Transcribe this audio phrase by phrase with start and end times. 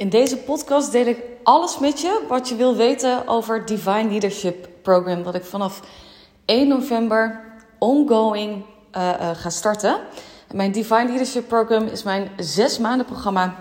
[0.00, 4.10] In deze podcast deel ik alles met je wat je wil weten over het Divine
[4.10, 5.80] Leadership Program, dat ik vanaf
[6.44, 7.40] 1 november
[7.78, 8.64] ongoing
[8.96, 9.98] uh, ga starten.
[10.52, 13.54] mijn Divine Leadership Program is mijn zes maanden programma.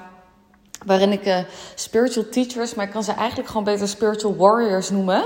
[0.86, 1.38] Waarin ik uh,
[1.76, 5.24] spiritual teachers, maar ik kan ze eigenlijk gewoon beter spiritual warriors noemen.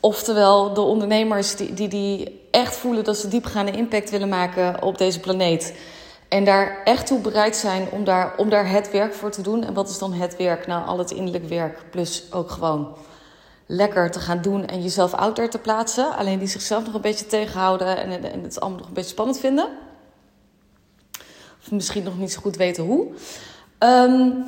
[0.00, 4.98] Oftewel de ondernemers die, die, die echt voelen dat ze diepgaande impact willen maken op
[4.98, 5.74] deze planeet.
[6.30, 9.64] En daar echt toe bereid zijn om daar, om daar het werk voor te doen.
[9.64, 10.66] En wat is dan het werk?
[10.66, 11.90] Nou, al het innerlijk werk.
[11.90, 12.96] Plus ook gewoon
[13.66, 16.16] lekker te gaan doen en jezelf out te plaatsen.
[16.16, 19.38] Alleen die zichzelf nog een beetje tegenhouden en, en het allemaal nog een beetje spannend
[19.38, 19.68] vinden.
[21.62, 23.06] Of misschien nog niet zo goed weten hoe.
[23.78, 24.44] Um,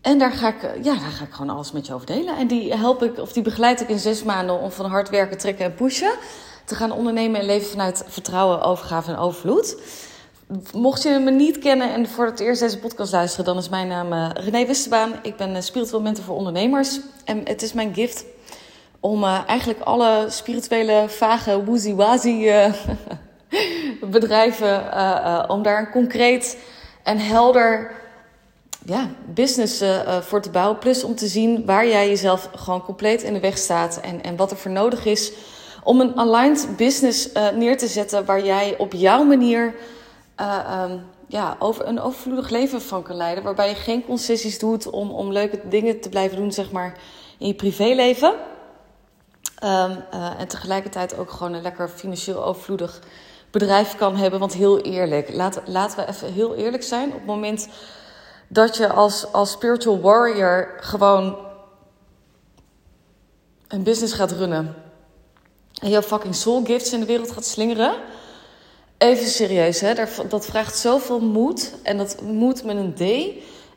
[0.00, 2.36] en daar ga, ik, ja, daar ga ik gewoon alles met je over delen.
[2.36, 5.38] En die help ik, of die begeleid ik in zes maanden om van hard werken,
[5.38, 6.12] trekken en pushen.
[6.64, 9.76] Te gaan ondernemen en leven vanuit vertrouwen, overgave en overvloed.
[10.72, 13.88] Mocht je me niet kennen en voor het eerst deze podcast luisteren, dan is mijn
[13.88, 15.12] naam uh, René Westerbaan.
[15.22, 17.00] Ik ben spiritueel mentor voor ondernemers.
[17.24, 18.24] En het is mijn gift
[19.00, 21.62] om uh, eigenlijk alle spirituele, vage,
[22.24, 22.72] uh,
[24.10, 24.82] bedrijven,
[25.50, 26.58] om daar een concreet
[27.02, 27.90] en helder
[28.84, 29.84] ja, business
[30.20, 30.78] voor te bouwen.
[30.78, 34.36] Plus om te zien waar jij jezelf gewoon compleet in de weg staat en, en
[34.36, 35.32] wat er voor nodig is
[35.82, 39.74] om een aligned business neer te zetten waar jij op jouw manier
[40.40, 43.44] uh, um, ja, over een overvloedig leven van kan leiden.
[43.44, 46.98] Waarbij je geen concessies doet om, om leuke dingen te blijven doen, zeg maar,
[47.38, 48.34] in je privéleven.
[49.64, 53.00] Um, uh, en tegelijkertijd ook gewoon een lekker financieel overvloedig
[53.50, 54.40] bedrijf kan hebben.
[54.40, 57.08] Want heel eerlijk, laat, laten we even heel eerlijk zijn.
[57.08, 57.68] Op het moment
[58.48, 61.36] dat je als, als spiritual warrior gewoon
[63.68, 64.74] een business gaat runnen.
[65.80, 67.94] En jouw fucking soul gifts in de wereld gaat slingeren
[68.98, 69.94] Even serieus, hè?
[70.28, 71.74] dat vraagt zoveel moed.
[71.82, 73.00] En dat moed met een D.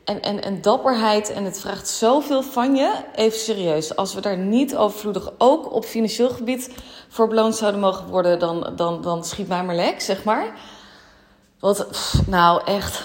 [0.04, 1.30] En, en, en dapperheid.
[1.30, 2.92] En het vraagt zoveel van je.
[3.14, 3.96] Even serieus.
[3.96, 6.70] Als we daar niet overvloedig ook op financieel gebied
[7.08, 10.58] voor beloond zouden mogen worden, dan, dan, dan schiet mij maar lek, zeg maar.
[11.58, 11.86] Wat,
[12.26, 13.02] nou echt.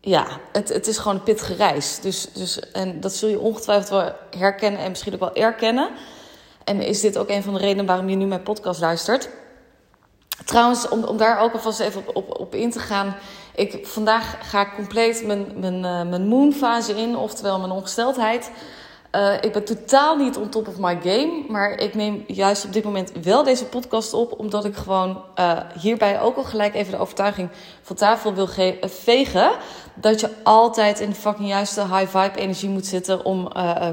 [0.00, 2.00] Ja, het, het is gewoon een pittige reis.
[2.00, 5.90] Dus, dus, en dat zul je ongetwijfeld wel herkennen en misschien ook wel erkennen.
[6.64, 9.28] En is dit ook een van de redenen waarom je nu mijn podcast luistert?
[10.44, 13.16] Trouwens, om, daar ook alvast even op, op, in te gaan.
[13.54, 18.50] Ik, vandaag ga ik compleet mijn, mijn, uh, mijn moonfase in, oftewel mijn ongesteldheid.
[19.12, 21.44] Uh, ik ben totaal niet on top of my game.
[21.48, 24.38] Maar ik neem juist op dit moment wel deze podcast op.
[24.38, 27.48] Omdat ik gewoon uh, hierbij ook al gelijk even de overtuiging
[27.82, 28.48] van tafel wil
[28.80, 29.52] vegen.
[29.94, 33.52] Dat je altijd in de fucking juiste high vibe energie moet zitten om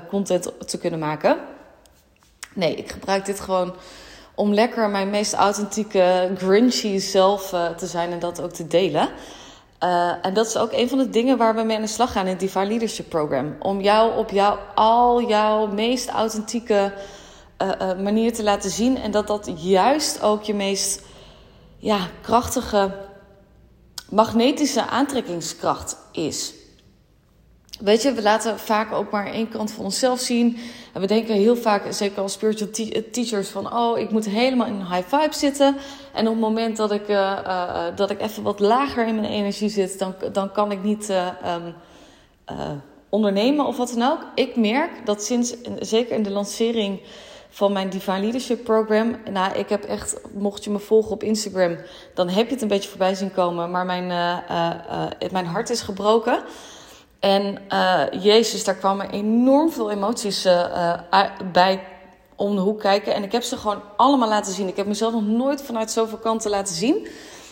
[0.10, 1.38] content te kunnen maken.
[2.54, 3.74] Nee, ik gebruik dit gewoon
[4.36, 9.10] om lekker mijn meest authentieke, grinchy zelf uh, te zijn en dat ook te delen.
[9.84, 12.12] Uh, en dat is ook een van de dingen waar we mee aan de slag
[12.12, 13.56] gaan in het Divine Leadership Program.
[13.60, 16.94] Om jou op jou, al jouw meest authentieke
[17.62, 18.98] uh, manier te laten zien.
[18.98, 21.02] En dat dat juist ook je meest
[21.78, 22.92] ja, krachtige
[24.10, 26.54] magnetische aantrekkingskracht is.
[27.84, 30.58] Weet je, we laten vaak ook maar één kant van onszelf zien.
[30.94, 34.68] En we denken heel vaak, zeker als spiritual eh, teachers, van oh, ik moet helemaal
[34.68, 35.78] in een high vibe zitten.
[36.14, 39.32] En op het moment dat ik, uh, uh, dat ik even wat lager in mijn
[39.32, 41.74] energie zit, dan, dan kan ik niet um,
[43.10, 44.20] ondernemen of wat dan ook.
[44.36, 47.02] Ik merk dat sinds, zeker in de lancering
[47.50, 49.16] van mijn Divine Leadership Program.
[49.32, 51.78] Nou, ik heb echt, mocht je me volgen op Instagram,
[52.14, 53.72] dan heb je het een beetje voorbij zien komen.
[53.72, 54.08] Maar mijn,
[55.32, 56.44] mijn hart is gebroken.
[57.22, 61.00] En uh, Jezus, daar kwamen enorm veel emoties uh,
[61.52, 61.84] bij
[62.36, 63.14] om de hoek kijken.
[63.14, 64.68] En ik heb ze gewoon allemaal laten zien.
[64.68, 67.08] Ik heb mezelf nog nooit vanuit zoveel kanten laten zien.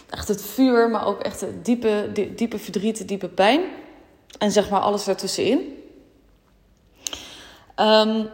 [0.09, 3.62] Echt het vuur, maar ook echt het diepe, diepe verdriet, diepe pijn.
[4.38, 5.84] En zeg maar alles ertussenin.
[7.75, 8.30] Um,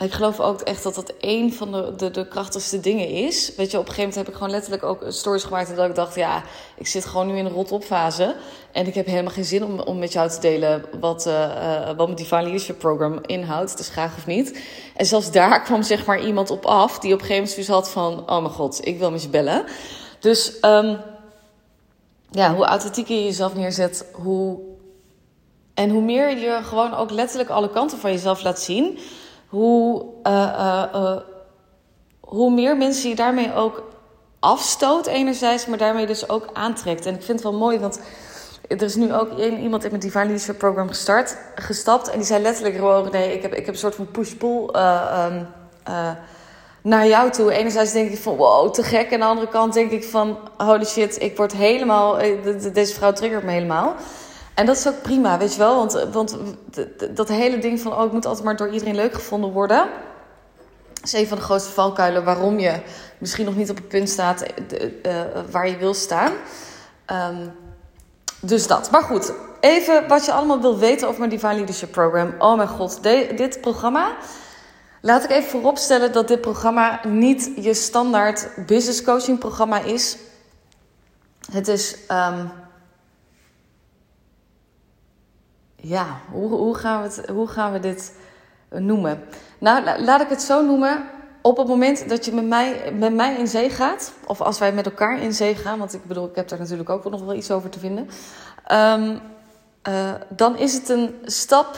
[0.00, 3.52] ik geloof ook echt dat dat een van de, de, de, krachtigste dingen is.
[3.56, 5.70] Weet je, op een gegeven moment heb ik gewoon letterlijk ook stories gemaakt.
[5.70, 6.42] En dat ik dacht, ja,
[6.76, 8.36] ik zit gewoon nu in een rot-opfase.
[8.72, 12.06] En ik heb helemaal geen zin om, om met jou te delen wat, uh, wat
[12.06, 13.76] mijn Divine Leadership Program inhoudt.
[13.76, 14.60] Dus graag of niet.
[14.96, 17.90] En zelfs daar kwam zeg maar iemand op af die op een gegeven moment had
[17.90, 18.30] van...
[18.30, 19.64] Oh mijn god, ik wil met je bellen.
[20.20, 20.98] Dus um,
[22.30, 24.58] ja, hoe authentiek je jezelf neerzet, hoe...
[25.74, 28.98] En hoe meer je gewoon ook letterlijk alle kanten van jezelf laat zien
[29.48, 31.16] hoe, uh, uh,
[32.20, 33.82] hoe meer mensen je daarmee ook
[34.40, 37.06] afstoot enerzijds, maar daarmee dus ook aantrekt.
[37.06, 38.00] En ik vind het wel mooi, want
[38.68, 42.08] er is nu ook iemand in mijn Divine Leadership Program gestart, gestapt.
[42.08, 45.46] En die zei letterlijk gewoon, nee, ik heb, ik heb een soort van push-pull um,
[46.82, 47.52] naar jou toe.
[47.52, 49.10] Enerzijds denk ik van, wow, te gek.
[49.10, 52.18] En aan de andere kant denk ik van, holy shit, ik word helemaal,
[52.72, 53.94] deze vrouw triggert me helemaal.
[54.58, 55.76] En dat is ook prima, weet je wel.
[55.76, 56.36] Want, want
[57.10, 59.88] dat hele ding van, oh, ik moet altijd maar door iedereen leuk gevonden worden.
[61.02, 62.80] is een van de grootste valkuilen waarom je
[63.18, 64.44] misschien nog niet op het punt staat
[65.02, 65.20] uh,
[65.50, 66.32] waar je wil staan.
[67.12, 67.52] Um,
[68.40, 68.90] dus dat.
[68.90, 72.34] Maar goed, even wat je allemaal wil weten over mijn Divine Leadership Program.
[72.38, 74.16] Oh mijn god, dit programma.
[75.00, 80.16] Laat ik even vooropstellen dat dit programma niet je standaard business coaching programma is.
[81.52, 81.96] Het is.
[82.08, 82.50] Um,
[85.88, 88.14] ja, hoe, hoe, gaan we het, hoe gaan we dit
[88.70, 89.24] noemen?
[89.58, 91.04] Nou, laat ik het zo noemen.
[91.42, 94.72] Op het moment dat je met mij, met mij in zee gaat, of als wij
[94.72, 97.34] met elkaar in zee gaan, want ik bedoel, ik heb daar natuurlijk ook nog wel
[97.34, 98.08] iets over te vinden,
[98.72, 99.20] um,
[99.88, 101.76] uh, dan is het een stap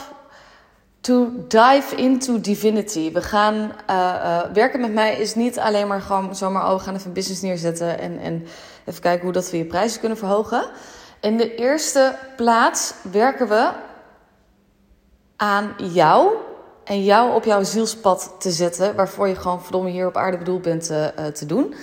[1.01, 3.11] to dive into divinity.
[3.11, 6.95] We gaan uh, werken met mij is niet alleen maar gewoon zomaar, oh, we gaan
[6.95, 8.47] even business neerzetten en, en
[8.85, 10.63] even kijken hoe dat we je prijzen kunnen verhogen.
[11.19, 13.69] In de eerste plaats werken we
[15.41, 16.35] aan jou
[16.83, 20.61] en jou op jouw zielspad te zetten, waarvoor je gewoon verdomme hier op aarde bedoeld
[20.61, 21.75] bent uh, te doen.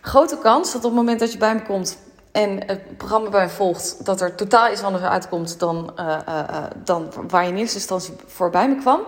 [0.00, 1.98] Grote kans dat op het moment dat je bij me komt
[2.32, 7.12] en het programma bij me volgt, dat er totaal iets anders uitkomt dan, uh, dan
[7.28, 9.00] waar je in eerste instantie voor bij me kwam.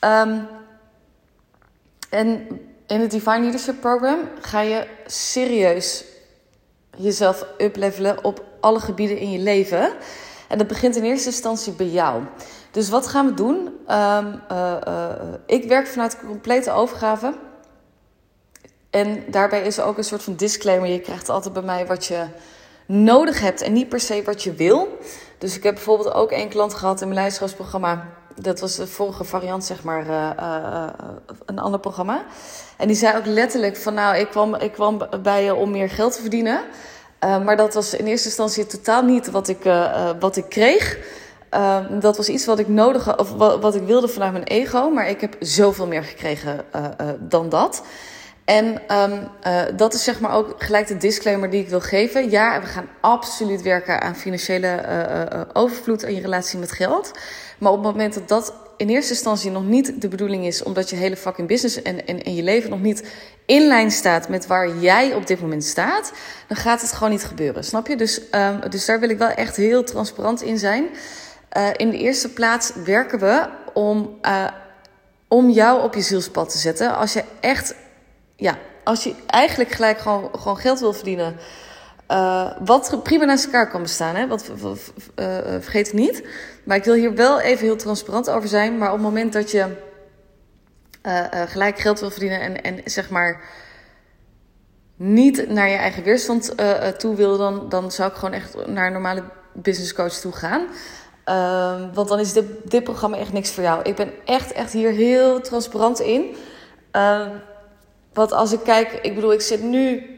[0.00, 0.48] Um,
[2.10, 2.46] en
[2.86, 6.04] in het Divine Leadership Program ga je serieus
[6.96, 9.92] jezelf uplevelen op alle gebieden in je leven.
[10.48, 12.22] En dat begint in eerste instantie bij jou.
[12.70, 13.56] Dus wat gaan we doen?
[13.56, 15.08] Um, uh, uh,
[15.46, 17.34] ik werk vanuit complete overgave.
[18.90, 20.88] En daarbij is er ook een soort van disclaimer.
[20.88, 22.24] Je krijgt altijd bij mij wat je
[22.86, 24.98] nodig hebt en niet per se wat je wil.
[25.38, 28.08] Dus ik heb bijvoorbeeld ook één klant gehad in mijn leiderschapsprogramma.
[28.34, 30.86] Dat was de vorige variant, zeg maar, uh,
[31.44, 32.24] een ander programma.
[32.76, 35.90] En die zei ook letterlijk van, nou, ik kwam, ik kwam bij je om meer
[35.90, 36.60] geld te verdienen.
[37.20, 39.62] Maar dat was in eerste instantie totaal niet wat ik,
[40.20, 40.98] wat ik kreeg.
[41.54, 44.90] Uh, dat was iets wat ik nodig of wat, wat, ik wilde vanuit mijn ego,
[44.90, 46.64] maar ik heb zoveel meer gekregen
[47.18, 47.82] dan dat.
[48.44, 49.28] En um,
[49.76, 52.30] dat is zeg maar ook gelijk de disclaimer die ik wil geven.
[52.30, 54.80] Ja, we gaan absoluut werken aan financiële
[55.52, 57.10] overvloed in je relatie met geld.
[57.58, 60.90] Maar op het moment dat dat in eerste instantie nog niet de bedoeling is, omdat
[60.90, 63.04] je hele fucking business en, en, en je leven nog niet
[63.46, 66.12] in lijn staat met waar jij op dit moment staat,
[66.48, 67.64] dan gaat het gewoon niet gebeuren.
[67.64, 67.96] Snap je?
[67.96, 70.86] Dus, um, dus daar wil ik wel echt heel transparant in zijn.
[71.56, 74.48] Uh, in de eerste plaats werken we om, uh,
[75.28, 76.96] om jou op je zielspad te zetten.
[76.96, 77.74] Als je echt,
[78.36, 81.36] ja, als je eigenlijk gelijk gewoon, gewoon geld wil verdienen.
[82.10, 84.26] Uh, wat prima naast elkaar kan bestaan, hè?
[84.26, 84.50] Want
[85.60, 86.28] vergeet het niet.
[86.64, 88.78] Maar ik wil hier wel even heel transparant over zijn.
[88.78, 89.66] Maar op het moment dat je
[91.46, 93.40] gelijk geld wil verdienen en, en zeg maar
[94.96, 96.54] niet naar je eigen weerstand
[96.98, 100.60] toe wil, dan, dan zou ik gewoon echt naar een normale business coach toe gaan.
[101.28, 103.82] Um, want dan is dit, dit programma echt niks voor jou.
[103.82, 106.36] Ik ben echt, echt hier heel transparant in.
[106.92, 107.30] Um,
[108.12, 110.10] want als ik kijk, ik bedoel, ik zit nu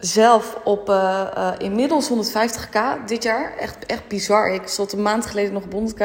[0.00, 3.56] zelf op uh, uh, inmiddels 150k dit jaar.
[3.58, 4.52] Echt, echt bizar.
[4.52, 6.02] Ik stond een maand geleden nog op 100k.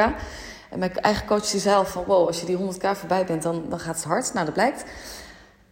[0.70, 3.64] En mijn eigen coach zei al van, wow, als je die 100k voorbij bent, dan,
[3.68, 4.32] dan gaat het hard.
[4.32, 4.84] Nou, dat blijkt.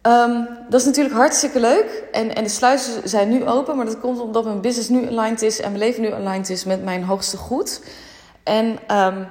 [0.01, 2.03] Um, dat is natuurlijk hartstikke leuk.
[2.11, 3.75] En, en de sluizen zijn nu open.
[3.75, 6.63] Maar dat komt omdat mijn business nu aligned is en mijn leven nu aligned is
[6.63, 7.81] met mijn hoogste goed.
[8.43, 9.27] En um,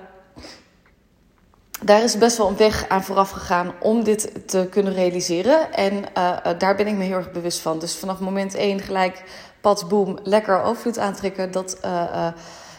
[1.84, 5.72] daar is best wel een weg aan vooraf gegaan om dit te kunnen realiseren.
[5.72, 7.78] En uh, daar ben ik me heel erg bewust van.
[7.78, 9.22] Dus vanaf moment één gelijk,
[9.60, 11.50] pats, boom, lekker overvloed aantrekken.
[11.50, 11.78] Dat,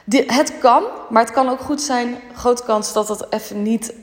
[0.05, 3.93] dit, het kan, maar het kan ook goed zijn, grote kans dat dat even niet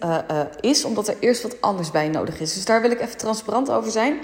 [0.61, 0.85] is.
[0.85, 2.55] Omdat er eerst wat anders bij nodig is.
[2.55, 4.21] Dus daar wil ik even transparant over zijn.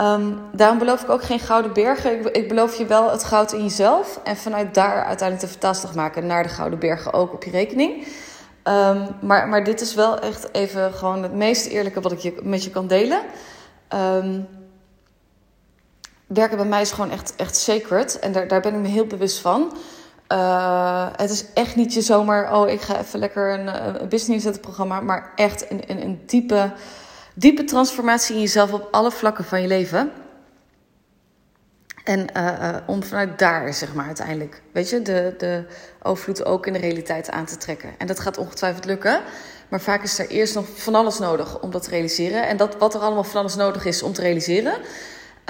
[0.00, 2.18] Um, daarom beloof ik ook geen gouden bergen.
[2.18, 4.20] Ik, ik, beloof je wel het goud in jezelf.
[4.24, 8.06] En vanuit daar uiteindelijk de vertaalslag maken naar de gouden bergen ook op je rekening.
[8.68, 12.40] Um, maar, maar dit is wel echt even gewoon het meest eerlijke wat ik je,
[12.42, 13.20] met je kan delen.
[13.94, 14.48] Um,
[16.26, 18.18] werken bij mij is gewoon echt, echt sacred.
[18.18, 19.76] En daar, daar ben ik me heel bewust van.
[20.32, 24.44] Uh, het is echt niet je zomaar, oh ik ga even lekker een, een business
[24.44, 25.00] zetten programma.
[25.00, 26.72] Maar echt een, een, een diepe
[27.34, 30.12] diepe transformatie in jezelf op alle vlakken van je leven.
[32.08, 35.64] En uh, uh, om vanuit daar, zeg maar, uiteindelijk, weet je, de, de
[36.02, 37.90] overvloed ook in de realiteit aan te trekken.
[37.98, 39.20] En dat gaat ongetwijfeld lukken.
[39.68, 42.48] Maar vaak is er eerst nog van alles nodig om dat te realiseren.
[42.48, 44.72] En dat wat er allemaal van alles nodig is om te realiseren,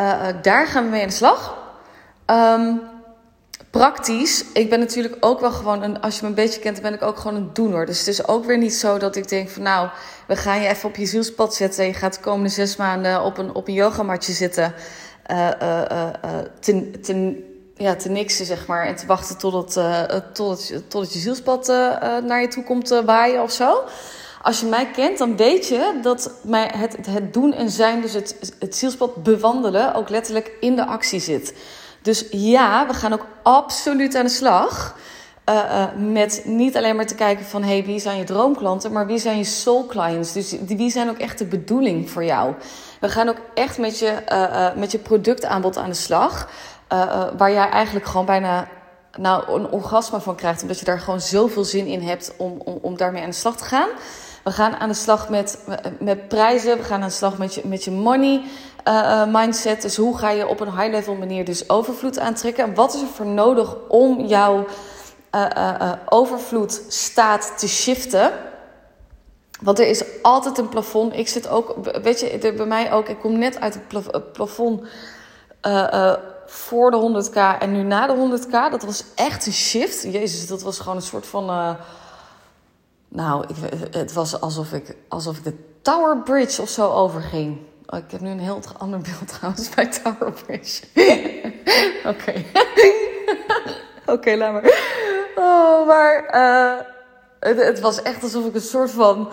[0.01, 1.59] uh, daar gaan we mee aan de slag.
[2.27, 2.81] Um,
[3.71, 6.95] praktisch, ik ben natuurlijk ook wel gewoon een, als je me een beetje kent, ben
[6.95, 7.87] ik ook gewoon een doener.
[7.87, 9.89] Dus het is ook weer niet zo dat ik denk van nou,
[10.27, 11.87] we gaan je even op je zielspad zetten.
[11.87, 14.75] Je gaat de komende zes maanden op een, op een yogamatje zitten.
[15.31, 15.83] Uh, uh,
[16.25, 17.45] uh, ten, ten,
[17.75, 18.87] ja, te niksen, zeg maar.
[18.87, 21.77] En te wachten totdat, uh, totdat, totdat je zielspad uh,
[22.25, 23.83] naar je toe komt uh, waaien of zo.
[24.43, 28.13] Als je mij kent, dan weet je dat mij het, het doen en zijn, dus
[28.13, 31.55] het, het zielspad bewandelen, ook letterlijk in de actie zit.
[32.03, 34.97] Dus ja, we gaan ook absoluut aan de slag.
[35.97, 39.37] met niet alleen maar te kijken van hey, wie zijn je droomklanten, maar wie zijn
[39.37, 40.33] je soul clients.
[40.33, 42.55] Dus wie zijn ook echt de bedoeling voor jou.
[43.01, 44.13] We gaan ook echt met je,
[44.77, 46.49] met je productaanbod aan de slag.
[46.93, 48.69] Uh, waar jij eigenlijk gewoon bijna
[49.19, 50.63] nou, een orgasme van krijgt.
[50.63, 53.57] Omdat je daar gewoon zoveel zin in hebt om, om, om daarmee aan de slag
[53.57, 53.89] te gaan.
[54.45, 55.59] We gaan aan de slag met,
[56.01, 56.77] met prijzen.
[56.77, 58.43] We gaan aan de slag met je, met je money
[59.29, 59.83] mindset.
[59.83, 62.65] Dus hoe ga je op een high level manier dus overvloed aantrekken?
[62.65, 64.67] En wat is er voor nodig om jouw
[66.09, 68.33] overvloed staat te shiften?
[69.61, 71.15] Want er is altijd een plafond.
[71.15, 73.09] Ik zit ook, weet je, bij mij ook.
[73.09, 74.83] Ik kom net uit het plafond
[76.47, 78.51] voor de 100k en nu na de 100k.
[78.51, 80.03] Dat was echt een shift.
[80.03, 81.51] Jezus, dat was gewoon een soort van.
[81.51, 81.71] Uh,
[83.09, 83.57] nou, ik,
[83.95, 87.59] het was alsof ik, alsof ik de Tower Bridge of zo overging.
[87.87, 90.83] Oh, ik heb nu een heel ander beeld trouwens bij Tower Bridge.
[92.13, 92.45] Oké.
[94.15, 94.73] Oké, laat maar.
[95.37, 96.27] Oh, maar
[97.41, 99.29] het, het was echt alsof ik een soort van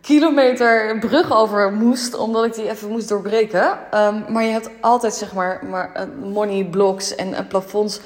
[0.00, 3.78] kilometer brug over moest, omdat ik die even moest doorbreken.
[3.94, 8.00] Um, maar je hebt altijd zeg maar, maar uh, money blocks en uh, plafonds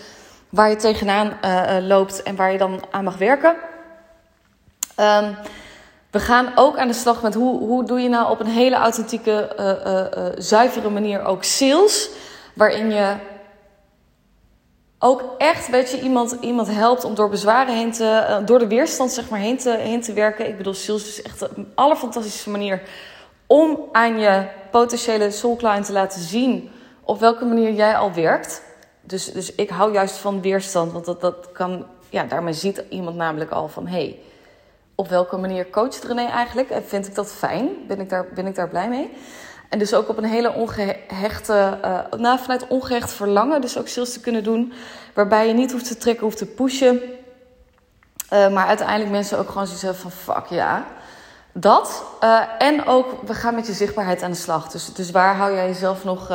[0.48, 3.56] waar je tegenaan uh, loopt en waar je dan aan mag werken.
[5.00, 5.36] Um,
[6.10, 8.76] we gaan ook aan de slag met hoe, hoe doe je nou op een hele
[8.76, 12.10] authentieke, zuivere manier ook sales.
[12.54, 13.14] Waarin je
[15.02, 18.66] ook echt, weet je, iemand, iemand helpt om door bezwaren heen te, uh, door de
[18.66, 20.48] weerstand zeg maar heen te, heen te werken.
[20.48, 22.82] Ik bedoel, sales is echt een allerfantastische manier
[23.46, 26.70] om aan je potentiële soul client te laten zien
[27.04, 28.62] op welke manier jij al werkt.
[29.00, 33.16] Dus, dus ik hou juist van weerstand, want dat, dat kan, ja, daarmee ziet iemand
[33.16, 34.18] namelijk al van, hey,
[34.94, 36.70] op welke manier coacht René eigenlijk?
[36.70, 37.68] En vind ik dat fijn?
[37.86, 39.10] Ben ik daar, ben ik daar blij mee?
[39.70, 44.12] En dus ook op een hele ongehechte, uh, nou, vanuit ongehecht verlangen, dus ook sales
[44.12, 44.72] te kunnen doen.
[45.14, 47.00] Waarbij je niet hoeft te trekken, hoeft te pushen.
[48.32, 50.86] Uh, maar uiteindelijk mensen ook gewoon zoiets van fuck ja.
[51.52, 52.04] Dat.
[52.24, 54.70] Uh, en ook, we gaan met je zichtbaarheid aan de slag.
[54.70, 56.32] Dus, dus waar hou jij jezelf nog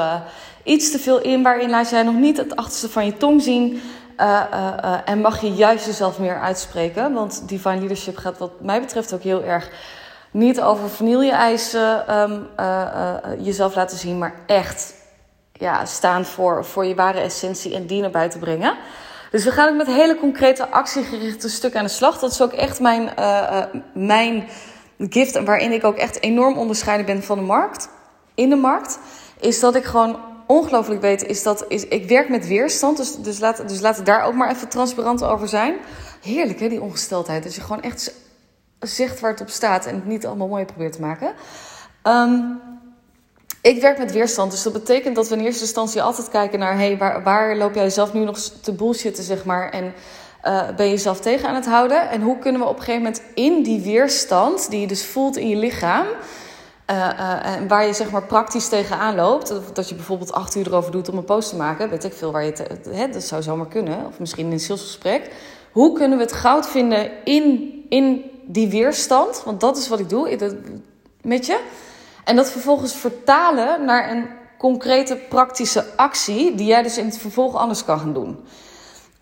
[0.64, 1.44] iets te veel in?
[1.44, 3.82] Waarin laat jij nog niet het achterste van je tong zien?
[5.06, 7.14] en mag je juist jezelf meer uitspreken?
[7.14, 9.70] Want Divine Leadership gaat wat mij betreft ook heel erg
[10.36, 14.94] niet over vanille-eisen um, uh, uh, jezelf laten zien, maar echt
[15.54, 18.76] ja, staan voor, voor je ware essentie en die naar buiten brengen.
[19.32, 22.20] Dus we gaan ook met hele concrete actiegerichte stukken aan de slag.
[22.20, 23.64] Dat is ook echt mijn, uh,
[23.94, 24.48] mijn
[24.98, 27.90] gift waarin ik ook echt enorm onderscheiden ben van de markt.
[28.34, 29.00] In de markt
[29.40, 32.98] is dat ik gewoon ongelooflijk weet, is dat is, ik werk met weerstand.
[32.98, 35.76] Dus, dus, laat, dus laat het daar ook maar even transparant over zijn.
[36.22, 37.44] Heerlijk hè, die ongesteldheid.
[37.44, 38.14] Dat je gewoon echt
[38.88, 41.34] zegt waar het op staat en het niet allemaal mooi probeert te maken.
[42.04, 42.62] Um,
[43.62, 46.78] ik werk met weerstand, dus dat betekent dat we in eerste instantie altijd kijken naar:
[46.78, 49.70] hey, waar, waar loop jij zelf nu nog te bullshitten, zeg maar?
[49.70, 49.94] En
[50.44, 52.10] uh, ben je jezelf tegen aan het houden?
[52.10, 55.38] En hoe kunnen we op een gegeven moment in die weerstand, die je dus voelt
[55.38, 56.06] in je lichaam,
[56.92, 60.68] uh, uh, en waar je zeg maar praktisch tegenaan loopt, dat je bijvoorbeeld acht uur
[60.68, 63.24] erover doet om een post te maken, weet ik veel waar je het, hè, dat
[63.24, 65.32] zou zomaar kunnen, of misschien in een salesgesprek.
[65.72, 70.10] Hoe kunnen we het goud vinden in, in die weerstand, want dat is wat ik
[70.10, 70.54] doe
[71.22, 71.64] met je.
[72.24, 74.28] En dat vervolgens vertalen naar een
[74.58, 78.46] concrete praktische actie, die jij dus in het vervolg anders kan gaan doen.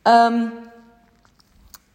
[0.04, 0.52] Um,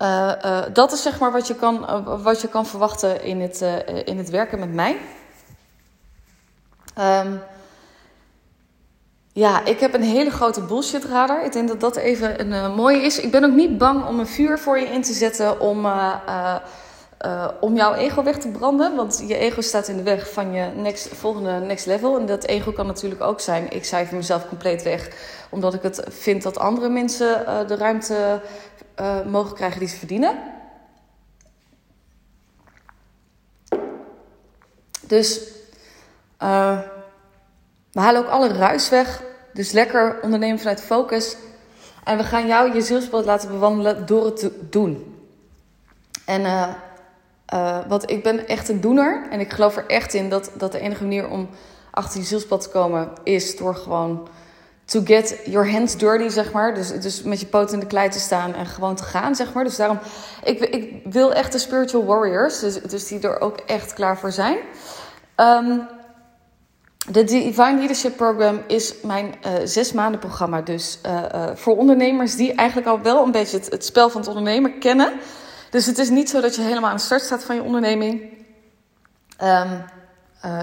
[0.03, 3.41] uh, uh, dat is zeg maar wat je kan, uh, wat je kan verwachten in
[3.41, 3.61] het,
[4.05, 4.97] in het werken met mij.
[6.99, 7.41] Um,
[9.39, 11.45] ja, ik heb een hele grote bullshit radar.
[11.45, 13.21] Ik denk dat dat even een mooie is.
[13.21, 16.57] Ik ben ook niet bang om een vuur voor je in te zetten om uh,
[17.61, 18.97] om jouw ego weg te branden.
[18.97, 22.19] Want je ego staat in de weg van je next, volgende next level.
[22.19, 25.11] En dat ego kan natuurlijk ook zijn: ik cijfer mezelf compleet weg.
[25.51, 28.41] Omdat ik het vind dat andere mensen de ruimte
[29.27, 30.39] mogen krijgen die ze verdienen.
[35.07, 35.41] Dus
[37.99, 39.23] we halen ook alle ruis weg.
[39.53, 41.37] Dus lekker ondernemen vanuit focus.
[42.05, 45.21] En we gaan jou je zielspad laten bewandelen door het te doen.
[46.25, 49.27] En uh, want ik ben echt een doener.
[49.31, 51.49] En ik geloof er echt in dat, dat de enige manier om
[51.91, 54.29] achter je zielspad te komen is door gewoon
[54.85, 56.75] to get your hands dirty, zeg maar.
[56.75, 59.53] Dus, dus met je poot in de klei te staan en gewoon te gaan, zeg
[59.53, 59.65] maar.
[59.65, 59.99] Dus daarom,
[60.45, 64.33] ik, ik wil echt de spiritual warriors, dus, dus die er ook echt klaar voor
[64.33, 64.59] zijn.
[65.37, 65.97] Um,
[67.11, 70.61] de Divine Leadership Program is mijn uh, zes maanden programma.
[70.61, 74.29] Dus uh, uh, voor ondernemers die eigenlijk al wel een beetje het, spel van het
[74.29, 75.13] ondernemen kennen.
[75.71, 78.23] Dus het is niet zo dat je helemaal aan de start staat van je onderneming.
[79.43, 79.85] Um,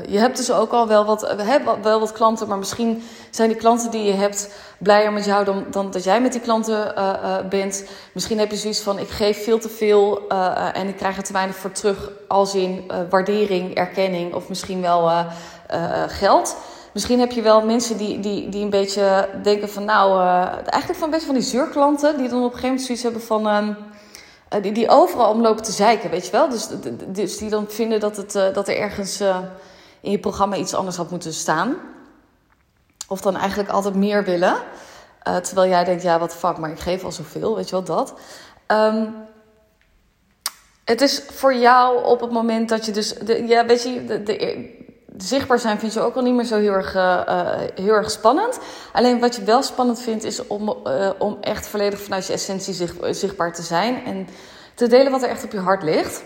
[0.08, 3.58] je hebt dus ook al wel wat, we wel wat klanten, maar misschien zijn die
[3.58, 6.94] klanten die je hebt blijer met jou dan, dan dat jij met die klanten
[7.50, 7.86] bent.
[8.14, 10.28] Misschien heb je zoiets van: ik geef veel te veel
[10.74, 15.26] en ik krijg er te weinig voor terug, als in waardering, erkenning of misschien wel
[15.74, 16.58] uh, geld.
[16.94, 21.00] Misschien heb je wel mensen die, die, die een beetje denken van nou, uh, eigenlijk
[21.00, 23.48] van beetje van die zeurklanten, die dan op een gegeven moment zoiets hebben van.
[23.48, 23.78] Um,
[24.62, 26.50] die, die overal omlopen te zeiken, weet je wel?
[26.50, 26.68] Dus,
[27.08, 29.22] dus die dan vinden dat, het, dat er ergens
[30.02, 31.76] in je programma iets anders had moeten staan.
[33.08, 34.56] Of dan eigenlijk altijd meer willen.
[35.42, 38.14] terwijl jij denkt, ja, wat fuck, maar ik geef al zoveel, weet je wel, dat.
[38.68, 39.16] Um,
[40.86, 43.14] het is voor jou op het moment dat je dus...
[43.14, 44.85] De, ja, weet je, de,
[45.18, 48.60] zichtbaar zijn vind je ook al niet meer zo heel erg, uh, heel erg spannend.
[48.94, 52.74] Alleen wat je wel spannend vindt, is om, uh, om echt volledig vanuit je essentie
[52.74, 54.06] zicht, zichtbaar te zijn.
[54.06, 54.28] En
[54.74, 56.24] te delen wat er echt op je hart ligt.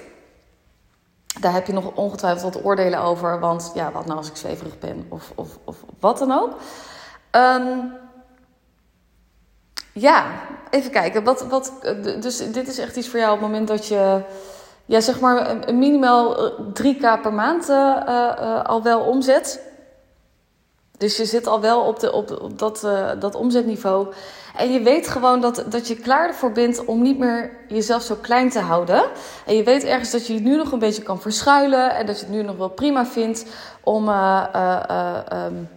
[1.39, 3.39] Daar heb je nog ongetwijfeld wat oordelen over.
[3.39, 5.05] Want ja, wat nou als ik zweverig ben?
[5.09, 6.55] Of, of, of wat dan ook.
[7.31, 7.93] Um,
[9.93, 10.25] ja,
[10.69, 11.23] even kijken.
[11.23, 11.71] Wat, wat,
[12.21, 14.21] dus dit is echt iets voor jou op het moment dat je
[14.89, 17.75] ja, zeg maar minimaal 3k eh, per maand uh,
[18.07, 19.61] uh, al wel omzet.
[20.97, 22.87] Dus je zit al wel op, de, op, dat,
[23.19, 24.07] dat omzetniveau.
[24.55, 28.15] En je weet gewoon dat, dat je klaar ervoor bent om niet meer jezelf zo
[28.21, 29.03] klein te houden.
[29.45, 31.95] En je weet ergens dat je het nu nog een beetje kan verschuilen.
[31.95, 33.45] En dat je het nu nog wel prima vindt
[33.83, 34.09] om.
[34.09, 35.69] Um,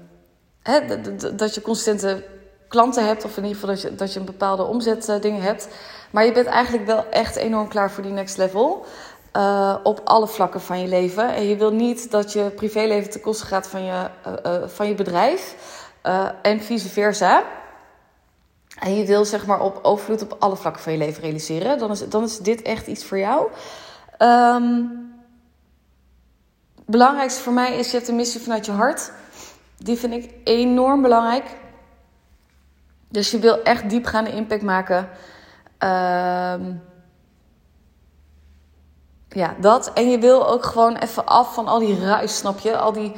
[0.62, 1.00] hè,
[1.36, 2.24] dat je constante
[2.72, 3.24] klanten hebt.
[3.24, 5.68] Of in ieder geval dat je, dat je een bepaalde omzetdingen hebt.
[6.10, 8.84] Maar je bent eigenlijk wel echt enorm klaar voor die next level.
[9.36, 11.34] Uh, op alle vlakken van je leven.
[11.34, 14.10] En je wil niet dat je privéleven ten koste gaat van je,
[14.46, 15.56] uh, van je bedrijf.
[16.42, 17.42] en vice versa.
[18.78, 21.78] En je wil zeg maar op overvloed op alle vlakken van je leven realiseren.
[21.78, 23.48] Dan is, dan is dit echt iets voor jou.
[24.18, 25.00] Um,
[26.86, 29.12] belangrijkste voor mij is je hebt een missie vanuit je hart.
[29.78, 31.44] Die vind ik enorm belangrijk.
[33.12, 35.08] Dus je wil echt diepgaande impact maken.
[35.78, 36.72] Ehm,
[39.28, 39.92] ja, dat.
[39.92, 42.76] En je wil ook gewoon even af van al die ruis, snap je?
[42.76, 43.12] Al die,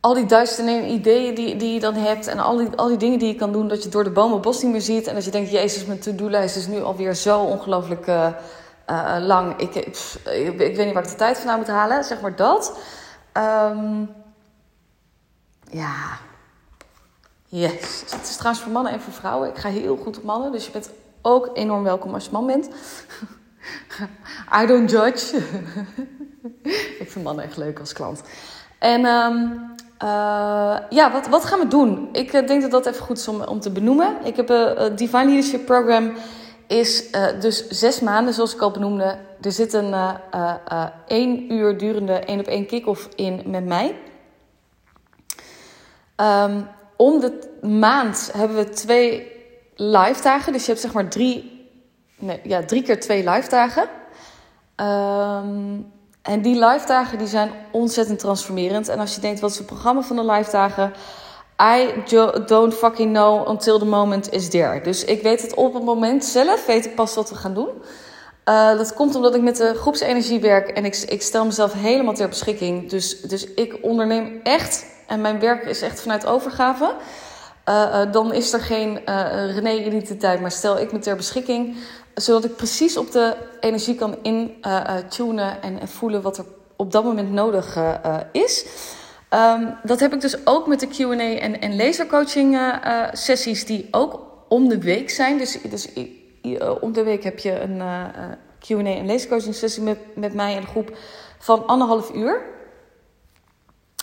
[0.00, 2.26] al die duizenden ideeën die, die je dan hebt.
[2.26, 3.68] En al die, al die dingen die je kan doen.
[3.68, 5.06] Dat je door de bomen bos niet meer ziet.
[5.06, 8.28] En dat je denkt, jezus, mijn to-do-lijst is nu alweer zo ongelooflijk uh,
[8.90, 9.56] uh, lang.
[9.60, 12.04] Ik, ik, ik, weet niet waar ik de tijd vandaan moet halen.
[12.04, 12.78] Zeg maar dat.
[13.36, 14.10] Um,
[15.70, 16.18] ja.
[17.54, 18.04] Yes.
[18.10, 19.48] Het is trouwens voor mannen en voor vrouwen.
[19.48, 20.52] Ik ga heel goed op mannen.
[20.52, 20.90] Dus je bent
[21.22, 22.68] ook enorm welkom als je man bent.
[24.62, 25.36] I don't judge.
[27.02, 28.22] ik vind mannen echt leuk als klant.
[28.78, 29.52] En um,
[30.02, 32.08] uh, ja, wat, wat gaan we doen?
[32.12, 34.16] Ik uh, denk dat dat even goed is om, om te benoemen.
[34.24, 36.12] Ik heb een uh, Divine Leadership Program.
[36.66, 37.10] Is
[37.40, 39.18] dus zes maanden, zoals ik al benoemde.
[39.40, 39.94] Er zit een
[41.06, 43.98] één uur durende één op één kick-off in met mij.
[46.16, 49.32] Um, om de maand hebben we twee
[49.74, 50.52] live dagen.
[50.52, 51.66] Dus je hebt zeg maar drie,
[52.18, 53.82] nee, ja, drie keer twee live dagen.
[54.76, 58.88] Um, en die live dagen die zijn ontzettend transformerend.
[58.88, 60.92] En als je denkt, wat is het programma van de live dagen?
[61.62, 61.92] I
[62.46, 64.80] don't fucking know until the moment is there.
[64.80, 67.68] Dus ik weet het op het moment zelf, weet ik pas wat we gaan doen.
[68.48, 72.14] Uh, dat komt omdat ik met de groepsenergie werk en ik, ik stel mezelf helemaal
[72.14, 72.90] ter beschikking.
[72.90, 76.94] Dus, dus ik onderneem echt, en mijn werk is echt vanuit overgave.
[77.68, 79.00] Uh, uh, dan is er geen
[79.54, 81.76] René-identiteit, maar stel ik me ter beschikking
[82.14, 86.44] zodat ik precies op de energie kan intunen uh, en, en, voelen wat er
[86.76, 88.66] op dat moment nodig uh, is.
[89.30, 93.88] Um, dat heb ik dus ook met de QA en, en lasercoaching uh, sessies, die
[93.90, 95.38] ook om de week zijn.
[95.38, 95.88] Dus, dus
[96.80, 97.78] om de week heb je een
[98.58, 100.96] QA en lasercoaching sessie met, met mij en een groep
[101.38, 102.42] van anderhalf uur.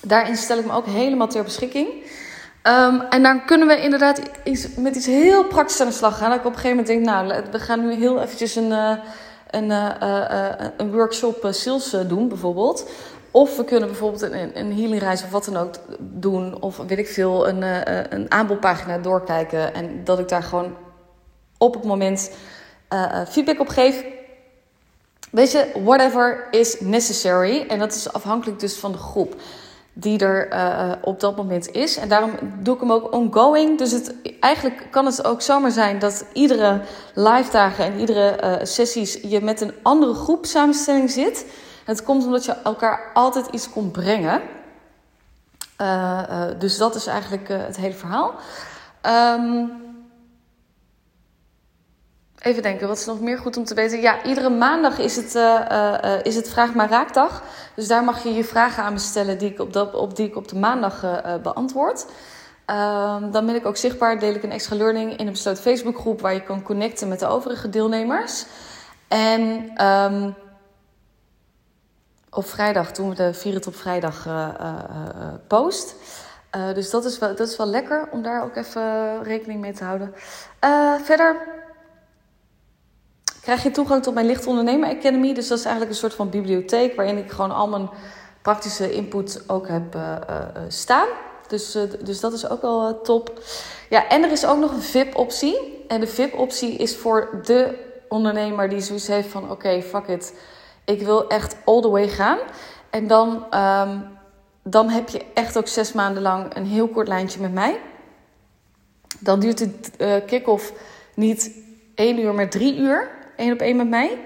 [0.01, 1.87] Daarin stel ik me ook helemaal ter beschikking.
[2.63, 6.29] Um, en dan kunnen we inderdaad iets, met iets heel praktisch aan de slag gaan.
[6.29, 8.93] Dat ik op een gegeven moment denk, nou, we gaan nu heel eventjes een, uh,
[9.49, 10.45] een, uh, uh,
[10.77, 12.89] een workshop sales doen, bijvoorbeeld.
[13.31, 16.61] Of we kunnen bijvoorbeeld een, een healingreis of wat dan ook doen.
[16.61, 17.61] Of weet ik veel, een,
[18.13, 19.73] een aanbodpagina doorkijken.
[19.73, 20.75] En dat ik daar gewoon
[21.57, 22.31] op het moment
[23.29, 24.03] feedback op geef.
[25.31, 27.65] Weet je, whatever is necessary.
[27.67, 29.35] En dat is afhankelijk dus van de groep
[29.99, 31.97] die er uh, op dat moment is.
[31.97, 33.77] En daarom doe ik hem ook ongoing.
[33.77, 36.81] Dus het, eigenlijk kan het ook zomaar zijn dat iedere
[37.13, 41.45] live dagen en iedere uh, sessies je met een andere groep samenstelling zit.
[41.85, 44.41] Het komt omdat je elkaar altijd iets komt brengen.
[46.59, 48.33] dus dat is eigenlijk het hele verhaal.
[49.01, 49.65] Ehm,
[52.39, 54.01] even denken, wat is nog meer goed om te weten?
[54.01, 55.35] Ja, iedere maandag is het,
[56.25, 57.43] is het Vraag maar Raakdag.
[57.75, 60.27] Dus daar mag je je vragen aan me stellen die ik op, dat, op, die
[60.27, 61.05] ik op de maandag
[61.41, 62.05] beantwoord.
[62.69, 66.21] Ehm, dan ben ik ook zichtbaar, deel ik een extra learning in een besloten Facebookgroep
[66.21, 68.45] waar je kan connecten met de overige deelnemers.
[69.07, 70.35] En um,
[72.29, 75.95] op vrijdag doen we de Vier op vrijdag uh, uh, post.
[76.73, 79.83] dus dat is, wel, dat is wel lekker om daar ook even rekening mee te
[79.83, 80.13] houden.
[81.03, 81.35] verder
[83.49, 85.33] krijg je toegang tot mijn Licht Ondernemer Academy.
[85.33, 87.89] Dus dat is eigenlijk een soort van bibliotheek waarin ik gewoon al mijn
[88.41, 89.97] praktische input ook heb
[90.67, 91.07] staan.
[91.47, 93.41] Dus, dus dat is ook wel top.
[93.89, 95.83] Ja, en er is ook nog een VIP-optie.
[95.87, 97.75] En de VIP-optie is voor de
[98.09, 99.51] ondernemer die zoiets heeft van...
[99.51, 100.33] oké, fuck it,
[100.85, 102.37] ik wil echt all the way gaan.
[102.89, 104.07] En dan, um,
[104.63, 107.79] dan heb je echt ook zes maanden lang een heel kort lijntje met mij.
[109.19, 110.73] Dan duurt de kick-off
[111.15, 111.51] niet
[111.95, 113.17] één uur, maar drie uur.
[113.39, 114.17] Één op één met mij.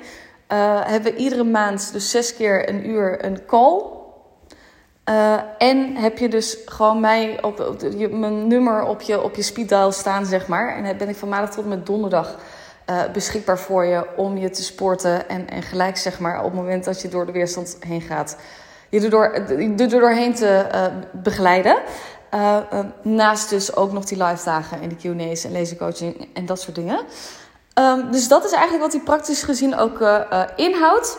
[0.85, 4.01] hebben we iedere maand dus zes keer een uur een call
[5.09, 9.35] uh, en heb je dus gewoon mij op, op je, mijn nummer op je, op
[9.35, 10.75] je speed staan, zeg maar.
[10.75, 12.37] En ben ik van maandag tot en met donderdag
[12.89, 15.29] uh, beschikbaar voor je om je te sporten.
[15.29, 18.37] En, en gelijk, zeg maar, op het moment dat je door de weerstand heen gaat,
[18.89, 19.25] je er, door,
[19.77, 20.65] er doorheen te
[21.11, 21.77] begeleiden.
[23.01, 26.75] naast dus ook nog die live dagen en de Q&A's en lasercoaching en dat soort
[26.75, 26.99] dingen.
[27.75, 29.99] Um, dus dat is eigenlijk wat die praktisch gezien ook
[30.55, 31.17] inhoudt.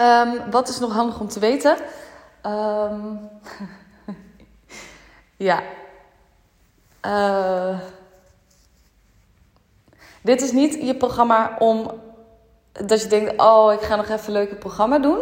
[0.00, 1.76] Um, wat is nog handig om te weten?
[2.46, 3.30] Um,
[5.48, 5.62] ja.
[7.06, 7.78] Uh,
[10.22, 11.90] dit is niet je programma om
[12.72, 15.20] dat je denkt: oh, ik ga nog even een leuke programma doen.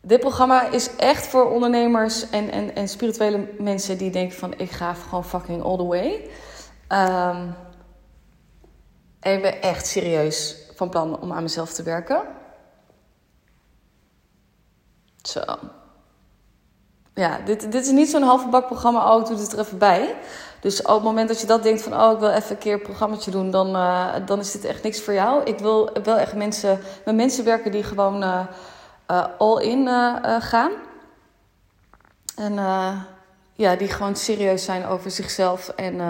[0.00, 4.70] Dit programma is echt voor ondernemers en, en, en spirituele mensen die denken: van ik
[4.70, 6.30] ga gewoon fucking all the way.
[9.22, 12.22] En ik ben echt serieus van plan om aan mezelf te werken.
[15.22, 15.40] Zo.
[17.14, 19.14] Ja, dit, dit is niet zo'n halve bak programma.
[19.14, 20.16] Oh, ik doe er even bij.
[20.60, 22.00] Dus op het moment dat je dat denkt van...
[22.00, 23.50] oh, ik wil even een keer een programmaatje doen...
[23.50, 25.42] dan, uh, dan is dit echt niks voor jou.
[25.42, 28.46] Ik wil wel echt mensen, met mensen werken die gewoon uh,
[29.10, 29.88] uh, all in
[30.40, 30.72] gaan.
[32.36, 32.54] En
[33.52, 35.68] ja, die gewoon serieus zijn over zichzelf...
[35.68, 36.00] en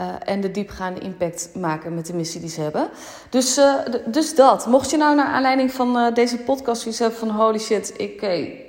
[0.00, 2.88] uh, en de diepgaande impact maken met de missie die ze hebben.
[3.30, 3.74] Dus, uh,
[4.06, 4.66] dus dat.
[4.66, 8.22] Mocht je nou naar aanleiding van uh, deze podcast zoiets hebben van holy shit, ik,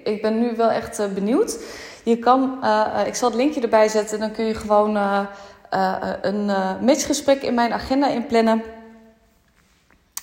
[0.03, 1.59] ik ben nu wel echt benieuwd.
[2.03, 2.57] Je kan,
[3.05, 4.95] ik zal het linkje erbij zetten, dan kun je gewoon
[6.21, 6.45] een
[6.81, 8.63] matchgesprek in mijn agenda inplannen.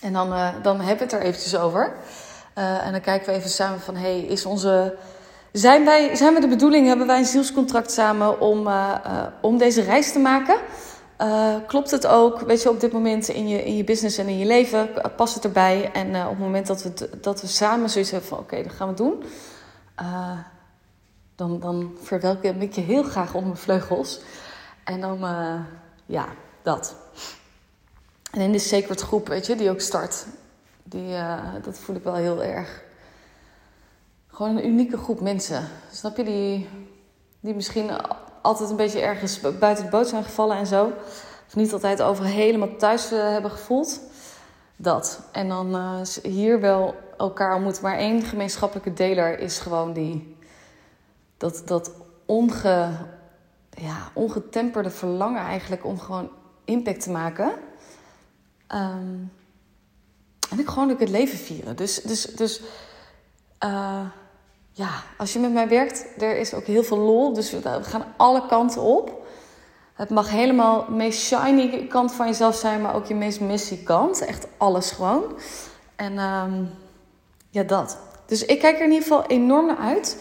[0.01, 0.29] En dan,
[0.63, 1.93] dan hebben we het er eventjes over.
[2.55, 4.97] en dan kijken we even samen van, hey, is onze...
[5.53, 8.69] Zijn, wij, zijn we de bedoeling, hebben wij een zielscontract samen om,
[9.41, 10.57] om deze reis te maken?
[11.21, 14.29] Uh, klopt het ook, weet je, op dit moment in je, in je business en
[14.29, 14.89] in je leven?
[15.17, 15.93] Past het erbij?
[15.93, 18.39] En uh, op het moment dat we, dat we samen zoiets hebben van...
[18.39, 19.23] oké, okay, dat gaan we doen.
[20.01, 20.39] Uh,
[21.35, 24.21] dan, dan verwelkom ik je heel graag onder mijn vleugels.
[24.85, 25.19] En dan,
[26.07, 26.27] ja,
[26.63, 26.97] dat.
[28.31, 30.27] En in de Sacred groep, weet je, die ook start.
[30.83, 31.17] Die,
[31.63, 32.83] dat voel ik wel heel erg.
[34.29, 35.69] Gewoon een unieke groep mensen.
[35.93, 36.25] Snap je?
[36.25, 36.69] Die,
[37.41, 37.91] die misschien
[38.47, 40.93] altijd een beetje ergens buiten de boot zijn gevallen en zo.
[41.47, 44.01] Of niet altijd over helemaal thuis uh, hebben gevoeld.
[44.77, 45.21] Dat.
[45.33, 47.83] En dan uh, hier wel elkaar ontmoeten.
[47.83, 50.37] Maar één gemeenschappelijke deler is gewoon die...
[51.37, 51.91] Dat, dat
[52.27, 52.91] onge,
[53.71, 56.31] ja, ongetemperde verlangen eigenlijk om gewoon
[56.65, 57.53] impact te maken.
[58.75, 59.33] Um,
[60.51, 61.77] en ik gewoon ook het leven vieren.
[61.77, 62.61] Dus, dus, dus
[63.65, 64.07] uh,
[64.77, 67.33] ja, als je met mij werkt, er is ook heel veel lol.
[67.33, 69.27] Dus we gaan alle kanten op.
[69.95, 73.83] Het mag helemaal de meest shiny kant van jezelf zijn, maar ook je meest messy
[73.83, 74.21] kant.
[74.21, 75.25] Echt alles gewoon.
[75.97, 76.71] En um,
[77.51, 77.99] ja, dat.
[78.27, 80.17] Dus ik kijk er in ieder geval enorm naar uit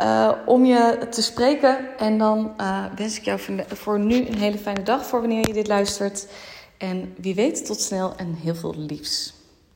[0.00, 1.98] uh, om je te spreken.
[1.98, 5.52] En dan uh, wens ik jou voor nu een hele fijne dag voor wanneer je
[5.52, 6.26] dit luistert.
[6.76, 9.37] En wie weet, tot snel en heel veel liefs.